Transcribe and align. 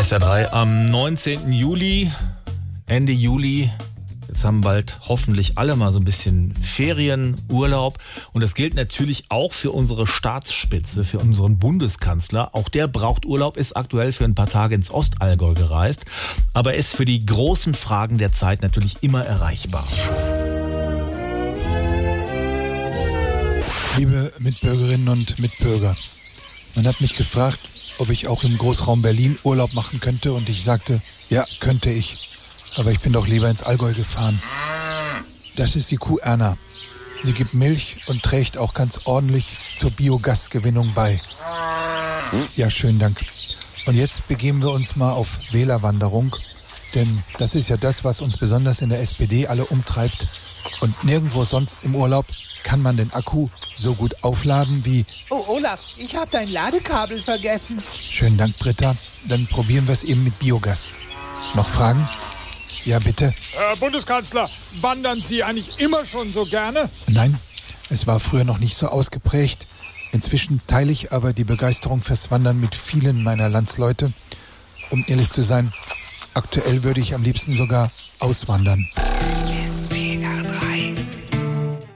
SR3 0.00 0.52
am 0.52 0.86
19. 0.86 1.52
Juli, 1.52 2.10
Ende 2.86 3.12
Juli. 3.12 3.70
Jetzt 4.28 4.44
haben 4.44 4.62
bald 4.62 4.98
hoffentlich 5.06 5.58
alle 5.58 5.76
mal 5.76 5.92
so 5.92 5.98
ein 5.98 6.06
bisschen 6.06 6.54
Ferien, 6.54 7.34
Urlaub. 7.50 7.98
Und 8.32 8.40
das 8.40 8.54
gilt 8.54 8.72
natürlich 8.72 9.26
auch 9.28 9.52
für 9.52 9.72
unsere 9.72 10.06
Staatsspitze, 10.06 11.04
für 11.04 11.18
unseren 11.18 11.58
Bundeskanzler. 11.58 12.54
Auch 12.54 12.70
der 12.70 12.88
braucht 12.88 13.26
Urlaub, 13.26 13.58
ist 13.58 13.76
aktuell 13.76 14.12
für 14.12 14.24
ein 14.24 14.34
paar 14.34 14.48
Tage 14.48 14.74
ins 14.74 14.90
Ostallgäu 14.90 15.52
gereist. 15.52 16.06
Aber 16.54 16.72
ist 16.72 16.96
für 16.96 17.04
die 17.04 17.26
großen 17.26 17.74
Fragen 17.74 18.16
der 18.16 18.32
Zeit 18.32 18.62
natürlich 18.62 19.02
immer 19.02 19.22
erreichbar. 19.22 19.86
Liebe 23.98 24.32
Mitbürgerinnen 24.38 25.08
und 25.10 25.38
Mitbürger, 25.38 25.94
man 26.74 26.86
hat 26.86 27.02
mich 27.02 27.16
gefragt, 27.16 27.60
ob 28.00 28.08
ich 28.08 28.28
auch 28.28 28.44
im 28.44 28.56
Großraum 28.56 29.02
Berlin 29.02 29.38
Urlaub 29.44 29.74
machen 29.74 30.00
könnte 30.00 30.32
und 30.32 30.48
ich 30.48 30.64
sagte, 30.64 31.02
ja, 31.28 31.44
könnte 31.60 31.90
ich. 31.90 32.30
Aber 32.76 32.90
ich 32.90 33.00
bin 33.00 33.12
doch 33.12 33.26
lieber 33.26 33.50
ins 33.50 33.62
Allgäu 33.62 33.92
gefahren. 33.92 34.40
Das 35.56 35.76
ist 35.76 35.90
die 35.90 35.96
Kuh 35.96 36.18
Erna. 36.18 36.56
Sie 37.22 37.34
gibt 37.34 37.52
Milch 37.52 37.98
und 38.06 38.22
trägt 38.22 38.56
auch 38.56 38.72
ganz 38.72 39.06
ordentlich 39.06 39.56
zur 39.76 39.90
Biogasgewinnung 39.90 40.94
bei. 40.94 41.20
Ja, 42.56 42.70
schönen 42.70 42.98
Dank. 42.98 43.18
Und 43.86 43.96
jetzt 43.96 44.26
begeben 44.28 44.62
wir 44.62 44.70
uns 44.70 44.96
mal 44.96 45.12
auf 45.12 45.52
Wählerwanderung, 45.52 46.34
denn 46.94 47.22
das 47.38 47.54
ist 47.54 47.68
ja 47.68 47.76
das, 47.76 48.04
was 48.04 48.22
uns 48.22 48.38
besonders 48.38 48.80
in 48.80 48.88
der 48.88 49.00
SPD 49.00 49.46
alle 49.46 49.66
umtreibt. 49.66 50.26
Und 50.80 51.04
nirgendwo 51.04 51.44
sonst 51.44 51.84
im 51.84 51.94
Urlaub 51.94 52.26
kann 52.62 52.82
man 52.82 52.96
den 52.96 53.12
Akku 53.12 53.48
so 53.76 53.94
gut 53.94 54.22
aufladen 54.22 54.84
wie... 54.84 55.04
Oh, 55.30 55.44
Olaf, 55.48 55.80
ich 55.96 56.16
habe 56.16 56.28
dein 56.30 56.48
Ladekabel 56.48 57.20
vergessen. 57.20 57.82
Schönen 58.10 58.36
Dank, 58.36 58.58
Britta. 58.58 58.96
Dann 59.26 59.46
probieren 59.46 59.86
wir 59.86 59.94
es 59.94 60.04
eben 60.04 60.24
mit 60.24 60.38
Biogas. 60.38 60.92
Noch 61.54 61.68
Fragen? 61.68 62.08
Ja, 62.84 62.98
bitte. 62.98 63.34
Herr 63.52 63.76
Bundeskanzler, 63.76 64.48
wandern 64.80 65.22
Sie 65.22 65.42
eigentlich 65.42 65.80
immer 65.80 66.06
schon 66.06 66.32
so 66.32 66.44
gerne? 66.44 66.88
Nein, 67.08 67.38
es 67.90 68.06
war 68.06 68.20
früher 68.20 68.44
noch 68.44 68.58
nicht 68.58 68.76
so 68.76 68.88
ausgeprägt. 68.88 69.66
Inzwischen 70.12 70.60
teile 70.66 70.90
ich 70.90 71.12
aber 71.12 71.32
die 71.32 71.44
Begeisterung 71.44 72.00
fürs 72.00 72.30
Wandern 72.30 72.58
mit 72.60 72.74
vielen 72.74 73.22
meiner 73.22 73.48
Landsleute. 73.48 74.12
Um 74.90 75.04
ehrlich 75.06 75.30
zu 75.30 75.42
sein, 75.42 75.72
aktuell 76.34 76.82
würde 76.82 77.00
ich 77.00 77.14
am 77.14 77.22
liebsten 77.22 77.54
sogar 77.54 77.90
auswandern. 78.18 78.88